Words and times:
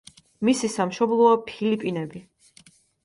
მისი 0.47 0.69
სამშობლოა 0.75 1.35
ფილიპინები. 1.51 2.25